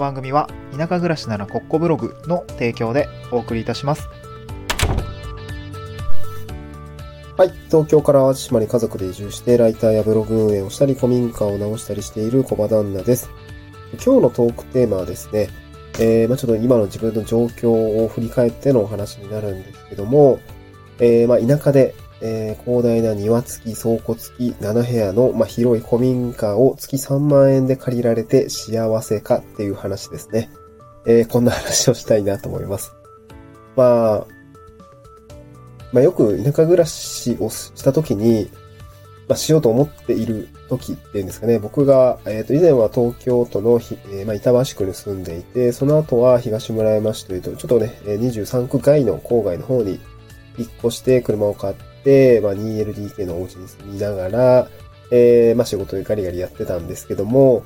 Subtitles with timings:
[0.00, 4.08] 番組は田舎暮らしならコッコブログの提供でお送りいたします。
[7.36, 7.52] はい。
[7.68, 13.30] 東京から淡路島に家族で移住して、ライターやブログ運営をしたり、古民家を直したりしている小場旦那です。
[14.04, 15.48] 今日のトークテーマはですね、
[15.98, 20.38] えー、まあちょっと今の自分の状況を振り返ってのお話になるんですけども、
[20.98, 30.50] えー、まあ田舎で、えー、広大な庭付き、倉庫付き、7部屋の、まあ、広い古民家を月3万円で借りられて幸せかっていう話ですね。
[31.06, 32.92] えー、こんな話をしたいなと思います。
[33.76, 34.26] まあ、
[35.92, 38.50] まあ、よく田舎暮らしをした時に、
[39.28, 41.58] まあ、しようと思っている時っていうんですかね。
[41.58, 43.80] 僕が、えっ、ー、と、以前は東京都の、
[44.12, 50.00] えー、まあ、板橋区に住んでいて、その後は東村山市というと、ちょっとね、23区外の郊外の方に
[50.58, 54.68] 引っ越して車を買って、まあ、2LDK のお家に住みながら、
[55.10, 57.64] えー、まあ、仕事でガリガリやってたんですけども、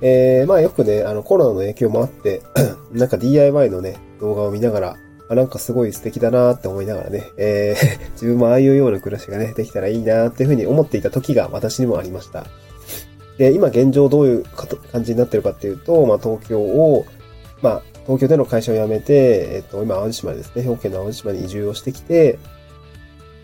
[0.00, 2.42] えー、まあよくね、あのコロナの影響もあって
[2.92, 4.96] なんか DIY のね、動画を見ながら、
[5.28, 12.44] あ、なんかすごい素敵だなって思いながらね、えー、 自分もああいうような暮らしがね、できたらいいなっていうふうに思っていた時が私にもありました。
[13.38, 14.44] で、今現状どういう
[14.92, 17.06] 感じになってるかっていうと、まあ東京を、
[17.62, 22.38] まあ東京での会社を辞めて、えっと、今淡路島ですね、兵庫県の淡路島に移住をしてきて、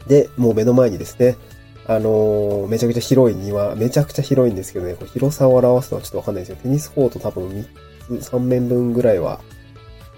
[0.07, 1.37] で、もう目の前にですね、
[1.87, 6.57] あのー、めちゃくちゃ広い庭、めちゃくちゃ広いんですけどね、これ広さを表すのはちょっとわかんないですよ。
[6.63, 7.65] テニスコート多分3
[8.21, 9.41] つ、3面分ぐらいは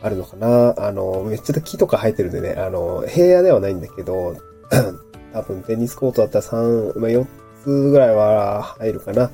[0.03, 0.75] あるのかな。
[0.77, 4.37] あの、めっちゃ木とか生えてるんでね、あの、平野ではないんだけど、
[5.33, 7.27] 多分テニスコートだったら3、まあ、4
[7.65, 9.31] つぐらいは入るかな。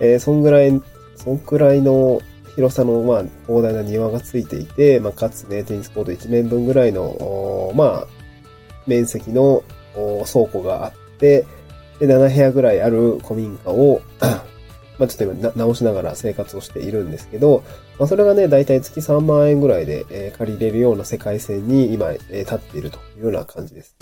[0.00, 0.82] えー、そんぐらい、
[1.16, 2.20] そんくらいの
[2.56, 8.06] 広さの、まあ、広大な庭がついていて、まあ、かつね、テニスコート1面分ぐらいの、まあ、
[8.88, 9.62] 面積の
[9.94, 11.46] 倉庫があって、
[11.98, 14.00] で、7部屋ぐらいある古民家を
[14.98, 17.62] まあちょっと今直しながら生活をしているんですけど、
[17.98, 23.96] まあそれがね、だいたい月3万円ぐらいで、えー、借りれるような世界線に今、えー、立っているというような感じです。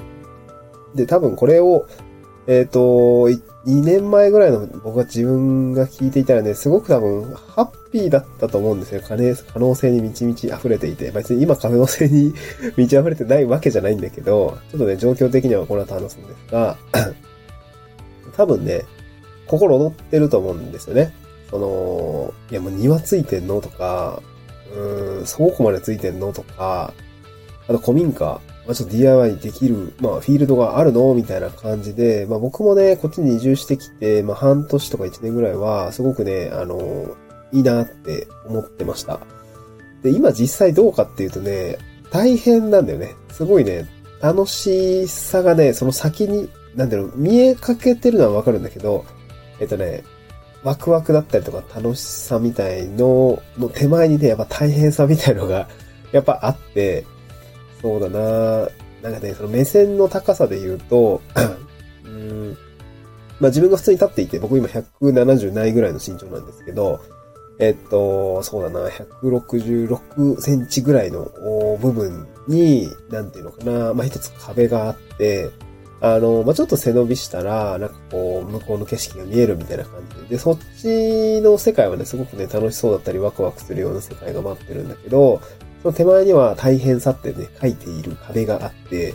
[0.95, 1.87] で、多分これを、
[2.47, 3.29] えっ、ー、と、
[3.67, 9.01] 2年前ぐらいの僕が自分が聞いていたらね、すごく多分、ハッピーだったと思うんですよ。
[9.05, 9.17] 可
[9.59, 11.11] 能性に満ち満ち溢れていて。
[11.11, 12.33] 別に今可能性に
[12.79, 16.77] 満ち溢れてないわけじゃないんだけど、ちょっとね、状況的にはこの後話すんですが、
[18.37, 18.84] 多分ね、
[19.49, 21.13] 心躍ってると思うんですよね。
[21.51, 24.23] その、いやもう庭ついてんのとか、
[24.73, 26.93] うーん、倉庫までついてんのとか、
[27.69, 31.15] あと古民家、まあ、ちょっと DIY できる、まあフィールドがあるの？
[31.15, 37.16] みたいな感じで、まあ僕もね、こっちに移住してきて、まあ半年とか1年ぐらいは、すごくね、あの、
[37.53, 39.21] いいなって思ってました。
[40.03, 41.78] で、今実際どうかっていうとね、
[42.10, 43.15] 大変なんだよね。
[43.31, 43.87] すごいね、
[44.21, 49.04] 楽しさがね、その先に、なんだろう、見えかけてるのはわかるんだけど、
[49.60, 50.03] えっとね、
[50.65, 55.69] ワクワクだったりとか楽しさみたいのの手前にね、やっぱ大変さみたいのが
[56.10, 57.06] やっぱあって、
[57.81, 58.69] そうだな。
[59.03, 61.21] なんかね、その目線の高さで言うと、
[62.05, 62.57] うん、
[63.41, 67.01] まあ自分が普通に立っていて、僕今170ないぐらいの身長なんですけど、
[67.59, 71.25] えっと、そうだな、166センチぐらいの
[71.81, 75.51] 部分に、なんていうのかな、まあ一つ壁があって、
[76.01, 85.41] あの、まあ、ちょっと背伸びしたら、なんかこう、向こうの景色が見えるみたいな感じで、で、そっちの世界はね、すごくね、楽しそうだったり、ワクワクするような世界が待ってるんだけど、
[85.83, 89.15] その手前には大変さってね、書いている壁があって、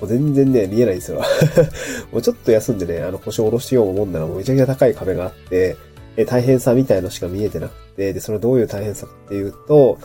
[0.00, 1.22] もう全然ね、見えないんですよ。
[2.12, 5.76] もうちょっと休んでね、あの腰を下ろしよう思うんならもうめちゃくちゃ高い壁があって、
[6.16, 9.98] え大変さみたいのしか見えてなくて、で、それどういう大変さかっていうと、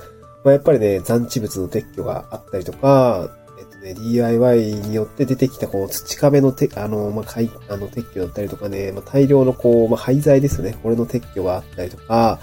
[0.43, 3.29] まあ、やっぱりね、残地物の撤去があったりとか、
[3.59, 10.77] えっとね、DIY によって出てきたこの土壁のて、あの、まあ、かい、あの、撤去だったりとかね、まあ、大量のこう、まあ、廃材ですよね。
[10.81, 12.39] これの撤去があったりとか、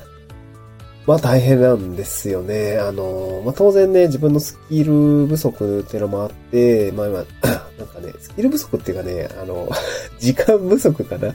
[1.06, 2.78] まあ大変なんですよね。
[2.78, 7.18] あの、まあ当然ね、自分のスキル不足っていうのもあって、まあ今、
[7.78, 9.68] なんかね、スキル不足っていうかね、あの、
[10.18, 11.34] 時間不足かな。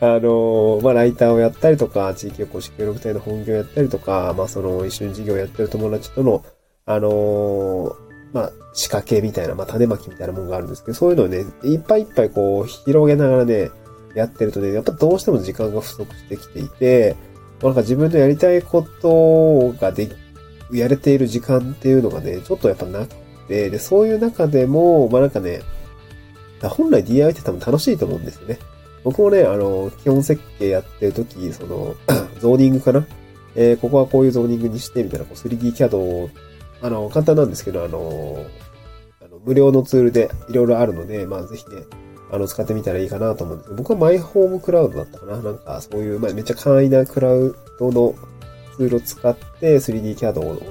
[0.00, 6.42] あの、まあライターをやったりとか、地域おこし協力隊の本業やったりとか、まあその一緒に事業やってる友達との、
[6.86, 7.96] あの、
[8.32, 13.70] まあ、仕掛けみたいな、まあ、種まきみたいなものがあるんですけど、そういうのをね、いっぱいいっぱいこう、広げながらね、
[14.16, 17.16] やってるとね、やっぱどうしても時間が不足してきていて、
[17.62, 20.08] なんか自分のやりたいことがで、
[20.72, 23.14] やれている時間っていうのがね、ちょっとやっぱなく
[23.48, 25.62] て、で、そういう中でも、まあなんかね、
[26.62, 28.58] 本来 DIY って多分楽しいと思うんですよね。
[29.02, 31.94] 僕もね、あの、基本設計やってる時、その、
[32.40, 33.06] ゾーニングかな？
[33.54, 36.30] えー、ここはこういうゾーニングにして、みたいな、こう 3D キャド
[36.80, 38.44] あの、簡単なんですけど、あの、
[39.22, 41.82] あの無料のツールでいろいろあるので、まあぜひね、
[42.34, 48.14] あの、使ってみたらいいかなと思うんですけど、僕はマイホームクラウドだったかななんか、そういう、まあめっちゃ簡易なクラウドの
[48.76, 50.66] ツールを使って 3D キャドを作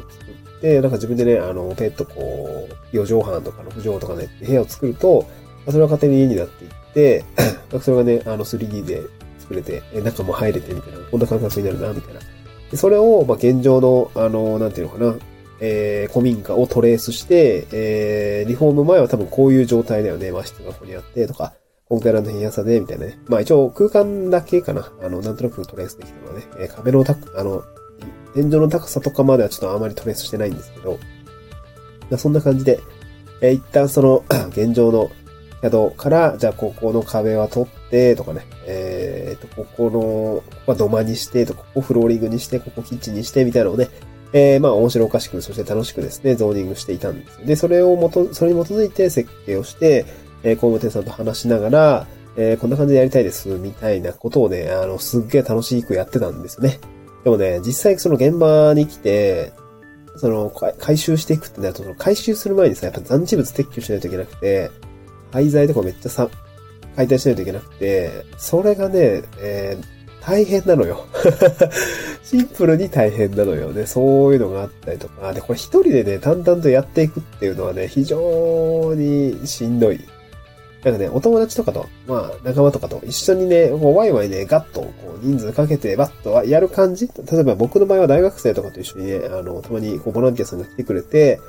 [0.58, 5.26] って、なんか自分でね、あの、ペットこう、4畳半とか6畳とかね、部屋を作ると、
[5.66, 7.26] それが勝手に家になっていって、
[7.82, 9.02] それがね、あの 3D で
[9.40, 12.20] 作れて、中も入れてみたいな、こんな感覚になるな、みたいな。
[12.78, 15.16] それを、まあ、現状の、あの、なんていうのかな、
[15.66, 20.30] えー、古民家をトレースして、えー、リフォーム前は多分こういう状態だよね。
[20.30, 21.54] 和室がここにあって、とか、
[21.88, 23.18] コンテナの部屋さで、みたいなね。
[23.28, 24.92] まあ一応空間だけかな。
[25.02, 27.64] あの、なんとなくトレースできたのはね、えー壁のた、あの、
[28.36, 31.00] 天井の高さとかまではちょっとあまりトレースしてないんですけど、
[32.10, 32.82] まあそんな感じで、
[33.40, 35.12] えー一旦その、 現状の
[35.62, 43.88] 宿から、じゃあここの壁は取って、とかね、えーと、ここの、ここは土間にして、とここフローリングにして、ここキッチンにして、みたいなのをね、
[44.34, 47.46] えー、まあ面白おかしく、そして楽しくですね、ゾーニングしていたんです。
[47.46, 50.06] で、それをもと、それに基づいて設計をして、
[50.42, 56.80] えー、工務店さんと話しながら、えー、こんな感じでやりたいです、みたいなことをね、あの、すっげえ楽しくやってたんですよね。
[57.24, 59.54] でもね、実際その現場に来て、
[60.18, 64.72] その、回収していくってなると、その回収する前にさ、やっぱ残地物撤去しないといけなくて、
[65.32, 66.28] 廃材とかめっちゃさ、
[66.96, 71.06] 解体しないといけなくて、それがね、えー大変なのよ。
[72.24, 73.86] シンプルに大変なのよね。
[73.86, 75.34] そういうのがあったりとか。
[75.34, 80.00] で、これ一人でね、淡々とやっていくっていうのはね、非常にしんどい。
[80.84, 84.92] なんかね、お友達とかと、まあ、仲間とかと一緒にね、こうワイワイね、ガッと、こ
[85.22, 91.40] う、人数かけて、バッとやる感じ例えば僕の場合は大学生とかと一緒にね、あの、たまに、こう、ボランティアさんが来てくれて、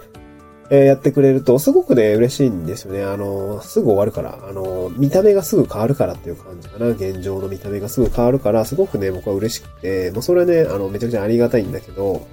[0.71, 3.05] えやってくれると、すごくね、嬉しいんですよね。
[3.05, 6.89] あの、すぐ終わるから、あの、見た目がすぐ変わるからっていう感じかな。
[6.89, 12.27] 現状の見た目がすぐ変わるから、すごくね、僕は嬉しくて、もうそれはね、あの、めちゃくちゃありがたいんだけど、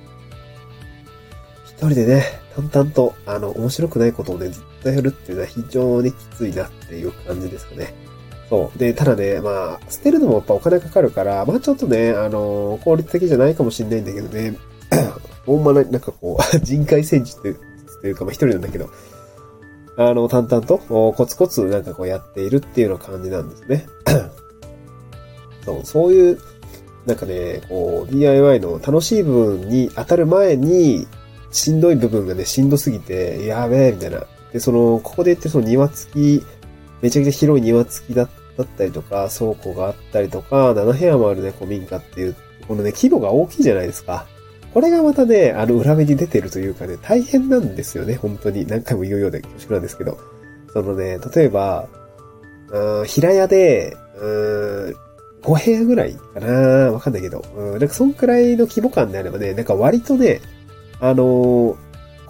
[1.65, 2.23] 一人でね、
[2.55, 7.93] 淡々と、あの、面白くないことをね、ずっとやるっていうのは非常にきついなっていう感じですかね。
[8.49, 8.77] そう。
[8.77, 14.57] で、ただね、まあ、捨てるのもやっぱお金かかるから、まあちょっとね、あの、効率的じゃないかもしれないんだけどね、
[15.45, 17.59] ほんまな、なんかこう、 人海戦術という
[18.01, 18.89] というか、まあ一人なんだけど、
[19.97, 23.87] あの、淡々と、コツコツなんかこうやっているっていうような感じなんですね。
[25.65, 26.39] そう、そういう、
[27.05, 31.07] なんかね、こう、DIY の楽しい部分に当たる前に、
[31.51, 34.23] しんどい部分がね、しんどすぎて、やべえ、みたいな。
[34.53, 36.45] で、その、ここで言ってるその庭付き、
[37.01, 38.27] めちゃくちゃ広い庭付きだっ
[38.77, 42.35] たりとか、倉庫があったりとか、7部屋もあるね、古民家っていう、
[42.67, 44.25] このね、規模が大きいじゃないですか。
[44.73, 48.65] これがまたね、あの、裏目に出てるというかね、大変なんですよね、本当に。
[48.65, 50.17] 何回も言うようで恐縮なんですけど。
[50.73, 51.87] そのね、例えば、
[52.69, 54.95] うん平屋で、うん
[55.41, 56.47] 5部屋ぐらいかな
[56.91, 57.43] わかんないけど。
[57.55, 60.39] うん、なんかそんくらいの規模感であればね、なんか割とね、
[60.99, 61.75] あのー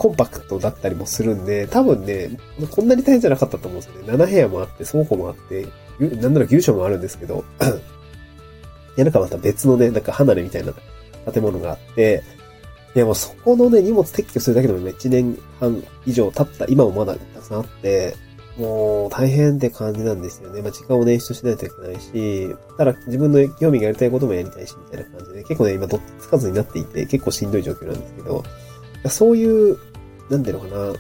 [0.02, 2.32] コンパクトだったりもするんで、多分ね、
[2.72, 4.14] こんなに大変じゃなかったと思うんですよね。
[4.14, 5.68] 7部屋もあって、倉庫もあって、
[6.00, 7.44] なんなら牛舎もあるんですけど、
[8.98, 10.74] いや、なんかまた別のね、なんか離れみたいな
[11.32, 12.24] 建物があって、
[12.96, 18.16] いやもうそこのね、荷物撤去するだけでも1年半以上経った、今もまだたくさんあって、
[18.58, 20.62] もう大変って感じなんですよね。
[20.62, 28.44] まあ時間を捻出しないといけないし、ただ自分の興味がやりたいこともやりたいし、みたいな感じで、結構ね、今どっつかずになっていて、結構しんどい状況なんですけど、
[29.10, 29.78] そういう、
[30.30, 30.98] なんていうのかな、うん、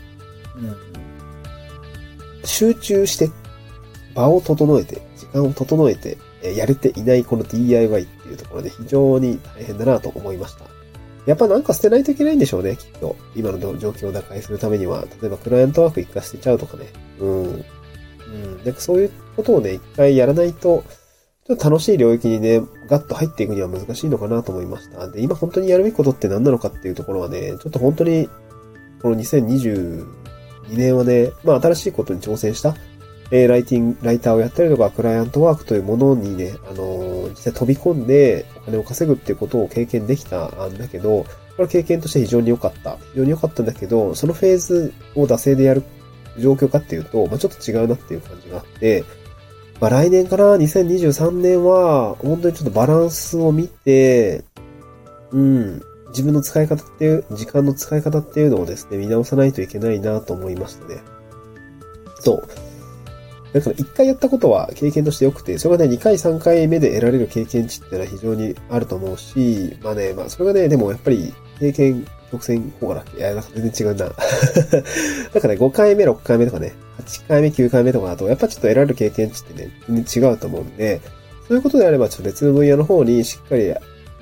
[2.45, 3.29] 集中して、
[4.15, 6.17] 場を整えて、時間を整えて、
[6.55, 10.65] やれていないこの DIY っていうところで非常に大変だなと思いました。
[11.25, 13.15] やっぱなんか捨てないといけないんでしょうね、きっと。
[13.35, 16.87] 今の状況を打開するためには、例えばクライアントワーク一回捨てちゃうとかね。
[17.19, 17.43] うん。
[17.43, 17.63] うん。
[18.63, 20.83] なんかそういうことをね、一回やらないと、
[21.45, 25.07] ちょっと楽しい領域にね、ガッと入っていくには難しいのかなと思いました。
[25.09, 28.29] で、今本当にやるべきことって何なのかっていうところはね、ちょっと本当に、
[29.01, 30.05] この2022
[30.71, 32.75] 年はね、まあ新しいことに挑戦した、
[33.31, 42.97] えーライティング、ライターをやったりとか、クライアントワークというものにね、あのー実際飛び込んでお金を稼ぐっていうことを経験できたんだけど、これ経験として非常に良かった。
[43.13, 45.83] 非常に良かったんだけど、そのフェーズを惰性でやる
[46.37, 49.03] 状況かっていうと、まあちょっと違うなっていう感じがあって、
[49.79, 54.43] まあ来年かな、2023年は、本当にちょっとバランスを見て、
[55.31, 61.01] うん、自分の使い方っていう、時間の使い方っていうのをですね、見直さないといけないなと思いましたね。
[62.19, 62.70] そう。
[63.53, 74.05] だか一回やったことは経験として良くて、それがね、2回3回目で得られる経験値ってのは非常にあると思うし、まあね、まあそれがね、でもやっぱり経験曲線効果だっけいや、なんか全然違うな。
[74.07, 76.73] なんかね、5回目、6回目とかね、
[77.05, 81.01] 8回目、9回目とかだと、やっぱちょっと得られる経験値ってね、全然違うと思うんで、
[81.47, 83.77] そういうことであれば、ちょっと別の分野の方にしっかり、ま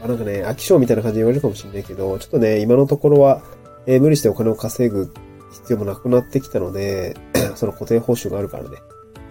[0.05, 3.43] あなんかね、飽き性みたいな感じで言われるかもしれないけど、ちょっとね、今のところは、
[3.85, 5.11] えー無理してお金を稼ぐ
[5.51, 7.15] 必要もなくなってきたので、
[7.55, 8.77] その固定報酬があるからね。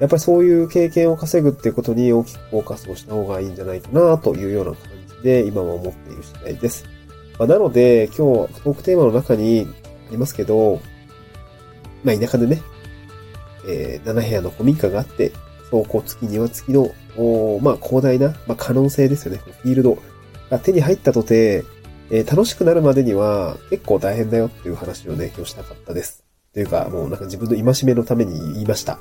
[0.01, 4.81] やっぱりそういう経験を稼ぐっていうことに大きくフォーカスをした方がいいんじゃないかなというような感
[5.19, 6.99] じで今は思っている次第です。
[7.39, 9.67] まあ、なので、今日、トークテーマの中に
[10.09, 10.81] ありますけど、
[12.05, 12.61] まあ、田舎でね、
[13.67, 15.33] えー、7部屋の古民家があって、
[15.71, 16.91] 倉庫付き、庭付きの、
[17.61, 19.39] まあ、広大な、まあ、可能性ですよね。
[19.63, 19.99] フィールド
[20.51, 21.65] が手に入ったとて、
[22.11, 26.25] えー、楽しくなるまでには結構大変だよっていう話をね、今日したかったです。
[26.55, 28.99] というか、もうなんか自分の戒めのために言いました。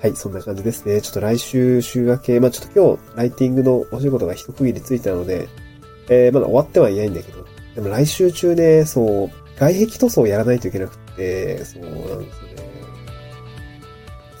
[0.00, 1.02] はい、そんな感じですね。
[1.02, 5.46] ちょっと来週週明け、まあちょっと今日、ライティングのお仕事が一区切りついたので、
[6.08, 12.24] えー、まだ終わってはいないんだけど、でも来週中ね、そう、外壁塗装やらないといけなくて、そうなんですよね。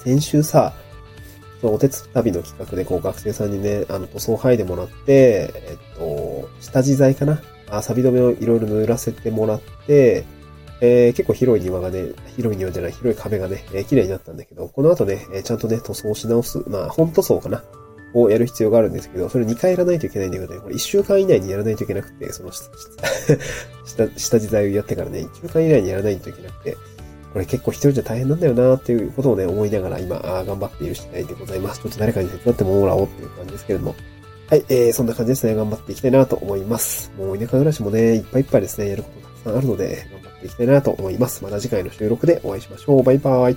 [0.02, 0.72] 先週さ、
[1.60, 10.24] そのお手つ旅の企画でこう学生さんにね、あの塗装剥いでもらって、えっと、下地材かなあ、錆止めをいろいろ塗らせてもらって、
[10.80, 12.04] えー、結構広い庭がね、
[12.36, 17.62] 広い庭じゃない、広い壁がね、えー、綺麗になったんだけど、この後ね、えー、ちゃんとね、塗装し直す、まあ、本塗装かな
[18.14, 22.50] をやる必要があるんですけど、それ2回やらないといけないんだけどね、これ1週間以内にやらないといけなくて、その
[23.84, 26.76] 下、下地材をやってからね、1週間以内にやらないといけなくて、
[27.32, 31.80] これ結構一人じゃ大変なんだよなっていうことをね、思いながら今、頑張っている次第でございます。
[31.80, 33.94] ちょっと誰かに手伝ってもらおうっていう感じですけれども。
[34.48, 35.54] はい、えー、そんな感じですね。
[35.54, 37.12] 頑張っていきたいなと思います。
[37.16, 41.42] もう田舎暮らしもね、いっぱいいっぱいですね、やることくさんあるので、頑張っていきたいなと思います。
[41.42, 43.02] また次回の収録でお会いしましょう。
[43.02, 43.56] バイバーイ。